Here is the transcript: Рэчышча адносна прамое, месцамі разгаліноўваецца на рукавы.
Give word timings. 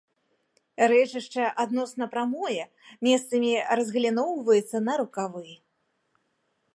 Рэчышча 0.91 1.43
адносна 1.63 2.07
прамое, 2.15 2.65
месцамі 3.07 3.51
разгаліноўваецца 3.81 4.77
на 4.89 4.93
рукавы. 5.03 5.51